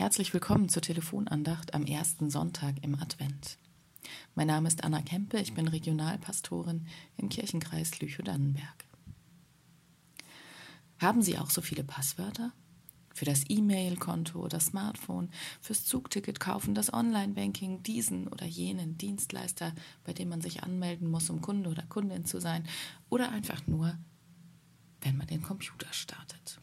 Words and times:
Herzlich 0.00 0.32
willkommen 0.32 0.70
zur 0.70 0.80
Telefonandacht 0.80 1.74
am 1.74 1.84
ersten 1.84 2.30
Sonntag 2.30 2.76
im 2.82 2.94
Advent. 2.94 3.58
Mein 4.34 4.46
Name 4.46 4.66
ist 4.66 4.82
Anna 4.82 5.02
Kempe, 5.02 5.38
ich 5.38 5.52
bin 5.52 5.68
Regionalpastorin 5.68 6.86
im 7.18 7.28
Kirchenkreis 7.28 8.00
Lüchow-Dannenberg. 8.00 8.86
Haben 10.98 11.20
Sie 11.20 11.36
auch 11.36 11.50
so 11.50 11.60
viele 11.60 11.84
Passwörter? 11.84 12.54
Für 13.12 13.26
das 13.26 13.44
E-Mail-Konto 13.50 14.40
oder 14.40 14.58
Smartphone, 14.58 15.28
fürs 15.60 15.84
Zugticket 15.84 16.40
kaufen, 16.40 16.74
das 16.74 16.94
Online-Banking, 16.94 17.82
diesen 17.82 18.26
oder 18.26 18.46
jenen 18.46 18.96
Dienstleister, 18.96 19.74
bei 20.04 20.14
dem 20.14 20.30
man 20.30 20.40
sich 20.40 20.62
anmelden 20.62 21.10
muss, 21.10 21.28
um 21.28 21.42
Kunde 21.42 21.68
oder 21.68 21.82
Kundin 21.82 22.24
zu 22.24 22.40
sein, 22.40 22.66
oder 23.10 23.32
einfach 23.32 23.66
nur, 23.66 23.98
wenn 25.02 25.18
man 25.18 25.26
den 25.26 25.42
Computer 25.42 25.92
startet. 25.92 26.58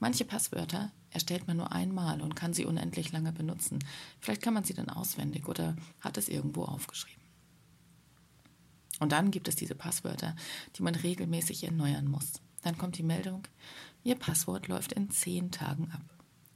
Manche 0.00 0.24
Passwörter 0.24 0.90
erstellt 1.14 1.46
man 1.46 1.56
nur 1.56 1.72
einmal 1.72 2.20
und 2.20 2.36
kann 2.36 2.52
sie 2.52 2.66
unendlich 2.66 3.12
lange 3.12 3.32
benutzen. 3.32 3.78
Vielleicht 4.20 4.42
kann 4.42 4.54
man 4.54 4.64
sie 4.64 4.74
dann 4.74 4.90
auswendig 4.90 5.48
oder 5.48 5.76
hat 6.00 6.18
es 6.18 6.28
irgendwo 6.28 6.64
aufgeschrieben. 6.64 7.22
Und 9.00 9.12
dann 9.12 9.30
gibt 9.30 9.48
es 9.48 9.56
diese 9.56 9.74
Passwörter, 9.74 10.36
die 10.76 10.82
man 10.82 10.94
regelmäßig 10.94 11.64
erneuern 11.64 12.06
muss. 12.06 12.34
Dann 12.62 12.78
kommt 12.78 12.98
die 12.98 13.02
Meldung, 13.02 13.46
Ihr 14.04 14.16
Passwort 14.16 14.68
läuft 14.68 14.92
in 14.92 15.10
zehn 15.10 15.50
Tagen 15.50 15.90
ab. 15.90 16.02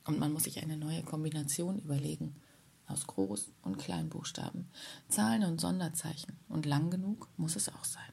Und 0.04 0.18
man 0.18 0.32
muss 0.32 0.44
sich 0.44 0.62
eine 0.62 0.76
neue 0.76 1.02
Kombination 1.02 1.78
überlegen. 1.78 2.36
Aus 2.86 3.06
Groß- 3.06 3.50
und 3.62 3.78
Kleinbuchstaben, 3.78 4.70
Zahlen 5.08 5.44
und 5.44 5.60
Sonderzeichen. 5.60 6.38
Und 6.48 6.66
lang 6.66 6.90
genug 6.90 7.28
muss 7.36 7.56
es 7.56 7.70
auch 7.70 7.84
sein. 7.84 8.12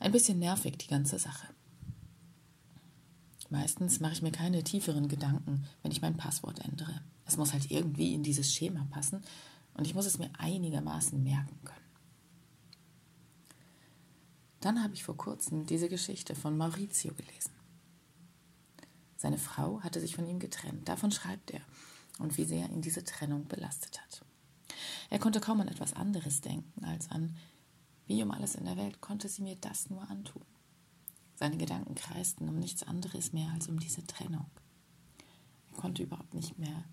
Ein 0.00 0.12
bisschen 0.12 0.40
nervig 0.40 0.76
die 0.78 0.88
ganze 0.88 1.18
Sache. 1.18 1.48
Meistens 3.54 4.00
mache 4.00 4.14
ich 4.14 4.22
mir 4.22 4.32
keine 4.32 4.64
tieferen 4.64 5.06
Gedanken, 5.06 5.64
wenn 5.84 5.92
ich 5.92 6.02
mein 6.02 6.16
Passwort 6.16 6.58
ändere. 6.58 7.02
Es 7.24 7.36
muss 7.36 7.52
halt 7.52 7.70
irgendwie 7.70 8.12
in 8.12 8.24
dieses 8.24 8.52
Schema 8.52 8.84
passen 8.90 9.22
und 9.74 9.86
ich 9.86 9.94
muss 9.94 10.06
es 10.06 10.18
mir 10.18 10.28
einigermaßen 10.38 11.22
merken 11.22 11.56
können. 11.62 11.78
Dann 14.58 14.82
habe 14.82 14.94
ich 14.94 15.04
vor 15.04 15.16
kurzem 15.16 15.66
diese 15.66 15.88
Geschichte 15.88 16.34
von 16.34 16.56
Maurizio 16.56 17.14
gelesen. 17.14 17.52
Seine 19.16 19.38
Frau 19.38 19.80
hatte 19.82 20.00
sich 20.00 20.16
von 20.16 20.26
ihm 20.26 20.40
getrennt. 20.40 20.88
Davon 20.88 21.12
schreibt 21.12 21.52
er 21.52 21.60
und 22.18 22.36
wie 22.36 22.44
sehr 22.44 22.68
ihn 22.70 22.82
diese 22.82 23.04
Trennung 23.04 23.46
belastet 23.46 24.02
hat. 24.02 24.24
Er 25.10 25.20
konnte 25.20 25.38
kaum 25.38 25.60
an 25.60 25.68
etwas 25.68 25.92
anderes 25.92 26.40
denken 26.40 26.84
als 26.84 27.08
an, 27.12 27.36
wie 28.08 28.20
um 28.20 28.32
alles 28.32 28.56
in 28.56 28.64
der 28.64 28.76
Welt 28.76 29.00
konnte 29.00 29.28
sie 29.28 29.42
mir 29.42 29.54
das 29.54 29.90
nur 29.90 30.10
antun. 30.10 30.42
Seine 31.36 31.56
Gedanken 31.56 31.94
kreisten 31.94 32.48
um 32.48 32.58
nichts 32.58 32.82
anderes 32.82 33.32
mehr 33.32 33.50
als 33.52 33.68
um 33.68 33.78
diese 33.78 34.06
Trennung. 34.06 34.46
Er 35.70 35.76
konnte 35.80 36.02
überhaupt 36.02 36.34
nicht 36.34 36.58
mehr 36.58 36.84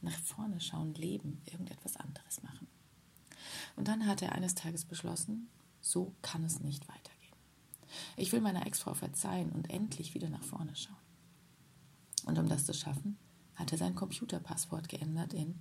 nach 0.00 0.18
vorne 0.20 0.60
schauen, 0.60 0.94
leben, 0.94 1.42
irgendetwas 1.44 1.96
anderes 1.96 2.42
machen. 2.42 2.66
Und 3.76 3.88
dann 3.88 4.06
hat 4.06 4.22
er 4.22 4.32
eines 4.32 4.54
Tages 4.54 4.84
beschlossen, 4.84 5.48
so 5.80 6.14
kann 6.22 6.44
es 6.44 6.60
nicht 6.60 6.88
weitergehen. 6.88 7.10
Ich 8.16 8.32
will 8.32 8.40
meiner 8.40 8.66
Ex-Frau 8.66 8.94
verzeihen 8.94 9.50
und 9.50 9.70
endlich 9.70 10.14
wieder 10.14 10.28
nach 10.28 10.42
vorne 10.42 10.74
schauen. 10.76 10.96
Und 12.24 12.38
um 12.38 12.48
das 12.48 12.66
zu 12.66 12.74
schaffen, 12.74 13.18
hat 13.54 13.72
er 13.72 13.78
sein 13.78 13.94
Computerpasswort 13.94 14.88
geändert 14.88 15.34
in 15.34 15.58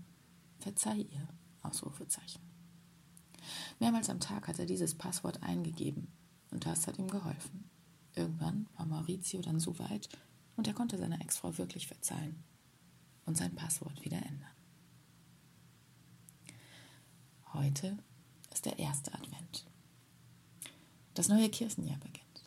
Verzeih 0.60 1.08
ihr, 1.10 1.28
Ausrufezeichen. 1.62 2.42
Mehrmals 3.80 4.10
am 4.10 4.20
Tag 4.20 4.48
hat 4.48 4.60
er 4.60 4.66
dieses 4.66 4.96
Passwort 4.96 5.42
eingegeben 5.42 6.08
und 6.52 6.66
das 6.66 6.88
hat 6.88 6.98
ihm 6.98 7.08
geholfen. 7.08 7.69
Irgendwann 8.20 8.68
war 8.76 8.86
Maurizio 8.86 9.42
dann 9.42 9.62
so 9.62 9.80
weit 9.80 10.10
und 10.58 10.68
er 10.68 10.74
konnte 10.74 10.98
seiner 10.98 11.22
Ex-Frau 11.22 11.58
wirklich 11.58 11.88
verzeihen 11.88 12.44
und 13.26 13.38
sein 13.38 13.56
Passwort 13.56 14.04
wieder 14.04 14.18
ändern. 14.18 14.52
Heute 17.54 17.98
ist 18.52 18.66
der 18.66 18.78
erste 18.78 19.14
Advent. 19.14 19.66
Das 21.14 21.30
neue 21.30 21.50
Kirchenjahr 21.50 21.98
beginnt. 22.00 22.44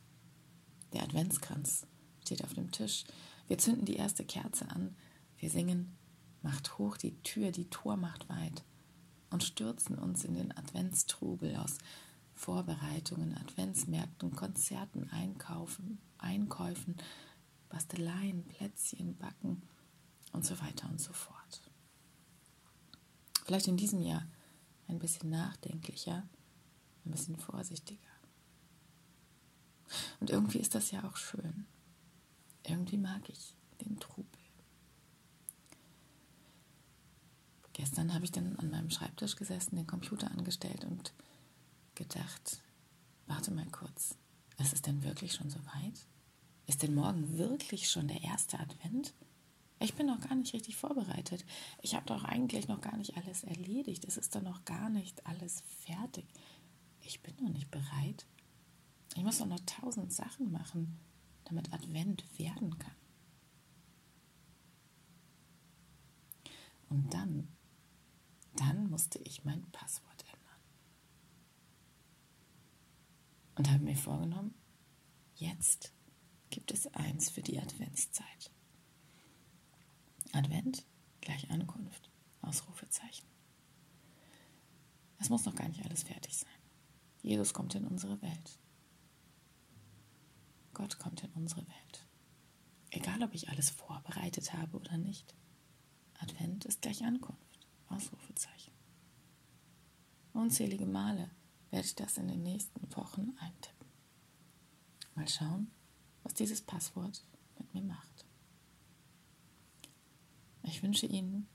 Der 0.93 1.05
Adventskranz 1.05 1.87
steht 2.22 2.44
auf 2.44 2.53
dem 2.53 2.71
Tisch. 2.71 3.04
Wir 3.49 3.56
zünden 3.56 3.87
die 3.87 3.97
erste 3.97 4.27
Kerze 4.27 4.69
an. 4.69 4.94
Wir 5.39 5.49
singen 5.49 5.97
Macht 6.43 6.77
hoch 6.77 6.99
die 6.99 7.16
Tür, 7.22 7.50
die 7.50 7.71
Tor 7.71 7.97
macht 7.97 8.28
weit 8.28 8.62
und 9.31 9.43
stürzen 9.43 9.97
uns 9.97 10.25
in 10.25 10.34
den 10.34 10.54
Adventstrubel 10.54 11.56
aus 11.56 11.78
Vorbereitungen, 12.34 13.37
Adventsmärkten, 13.37 14.34
Konzerten, 14.34 15.09
Einkaufen, 15.10 15.98
Einkäufen, 16.19 16.97
Basteleien, 17.69 18.44
Plätzchen, 18.44 19.16
Backen 19.16 19.62
und 20.32 20.44
so 20.44 20.60
weiter 20.60 20.88
und 20.88 21.00
so 21.00 21.12
fort. 21.12 21.60
Vielleicht 23.44 23.69
in 23.69 23.76
diesem 23.76 24.03
Jahr 24.03 24.26
ein 24.88 24.98
bisschen 24.98 25.31
nachdenklicher, 25.31 26.28
ein 27.04 27.10
bisschen 27.10 27.37
vorsichtiger. 27.37 28.00
Und 30.21 30.31
irgendwie 30.31 30.59
ist 30.59 30.75
das 30.75 30.91
ja 30.91 31.04
auch 31.04 31.16
schön. 31.16 31.66
Irgendwie 32.65 32.98
mag 32.98 33.28
ich 33.28 33.54
den 33.81 33.98
Trubel. 33.98 34.26
Gestern 37.72 38.15
habe 38.15 38.25
ich 38.25 38.32
dann 38.32 38.56
an 38.56 38.71
meinem 38.71 38.91
Schreibtisch 38.91 39.34
gesessen, 39.37 39.76
den 39.76 39.87
Computer 39.87 40.31
angestellt 40.31 40.84
und 40.84 41.12
gedacht, 41.94 42.60
warte 43.26 43.50
mal 43.50 43.66
kurz, 43.70 44.16
ist 44.58 44.72
es 44.72 44.82
denn 44.82 45.03
wirklich 45.03 45.34
schon 45.34 45.50
so 45.50 45.58
weit? 45.66 46.06
Ist 46.66 46.82
denn 46.82 46.94
morgen 46.94 47.36
wirklich 47.36 47.91
schon 47.91 48.08
der 48.08 48.22
erste 48.22 48.58
Advent? 48.58 49.14
Ich 49.80 49.94
bin 49.94 50.06
noch 50.06 50.20
gar 50.20 50.36
nicht 50.36 50.54
richtig 50.54 50.76
vorbereitet. 50.76 51.44
Ich 51.80 51.94
habe 51.97 52.06
doch 52.06 52.22
eigentlich 52.25 52.69
noch 52.69 52.80
gar 52.80 52.97
nicht 52.97 53.16
alles 53.16 53.42
erledigt. 53.42 54.04
Es 54.04 54.16
ist 54.16 54.34
doch 54.34 54.42
noch 54.42 54.64
gar 54.64 54.88
nicht 54.91 55.26
alles 55.26 55.62
fertig. 55.84 56.26
Ich 57.00 57.20
bin 57.20 57.34
noch 57.42 57.50
nicht 57.50 57.70
bereit. 57.70 58.26
Ich 59.16 59.24
muss 59.24 59.38
doch 59.38 59.47
noch 59.47 59.60
tausend 59.66 60.12
Sachen 60.12 60.53
machen, 60.53 61.00
damit 61.44 61.72
Advent 61.72 62.24
werden 62.38 62.78
kann. 62.78 62.94
Und 66.88 67.12
dann, 67.12 67.48
dann 68.54 68.88
musste 68.88 69.19
ich 69.20 69.44
mein 69.44 69.62
Passwort 69.72 70.12
und 73.62 73.71
habe 73.71 73.84
mir 73.84 73.97
vorgenommen, 73.97 74.56
jetzt 75.37 75.93
gibt 76.50 76.73
es 76.73 76.89
eins 76.95 77.31
für 77.31 77.43
die 77.43 77.61
Adventszeit. 77.61 78.50
Advent 80.33 80.84
gleich 81.21 81.49
Ankunft, 81.49 82.11
Ausrufezeichen. 82.41 83.28
Es 85.21 85.28
muss 85.28 85.45
noch 85.45 85.55
gar 85.55 85.69
nicht 85.69 85.84
alles 85.84 86.03
fertig 86.03 86.37
sein. 86.37 86.51
Jesus 87.22 87.55
kommt 87.55 87.77
in 87.77 87.87
unsere 87.87 88.21
Welt. 88.21 88.59
Gott 90.75 90.99
kommt 90.99 91.22
in 91.22 91.31
unsere 91.34 91.61
Welt. 91.61 92.09
Egal, 92.91 93.22
ob 93.22 93.33
ich 93.33 93.49
alles 93.49 93.71
vorbereitet 93.71 94.55
habe 94.55 94.77
oder 94.77 94.97
nicht. 94.97 95.37
Advent 96.19 96.65
ist 96.65 96.83
gleich 96.83 97.05
Ankunft, 97.05 97.69
Ausrufezeichen. 97.87 98.72
Unzählige 100.33 100.87
Male 100.87 101.31
werde 101.72 101.87
ich 101.87 101.97
das 101.97 102.19
in 102.19 102.28
den 102.28 102.43
nächsten 102.43 102.94
Wochen 102.94 103.34
eintippen. 103.41 103.88
Mal 105.15 105.28
schauen, 105.28 105.71
was 106.22 106.34
dieses 106.34 106.60
Passwort 106.60 107.25
mit 107.59 107.75
mir 107.75 107.83
macht. 107.83 108.27
Ich 110.62 110.83
wünsche 110.83 111.06
Ihnen 111.06 111.49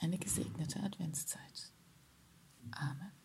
eine 0.00 0.18
gesegnete 0.18 0.80
Adventszeit. 0.80 1.72
Amen. 2.72 3.19